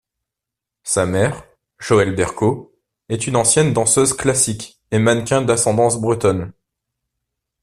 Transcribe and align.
Sa 0.81 1.05
mère, 1.05 1.43
Joëlle 1.77 2.15
Bercot, 2.15 2.73
est 3.09 3.27
une 3.27 3.35
ancienne 3.35 3.71
danseuse 3.71 4.13
classique 4.13 4.81
et 4.89 4.97
mannequin 4.97 5.43
d'ascendance 5.43 6.01
bretonne. 6.01 6.53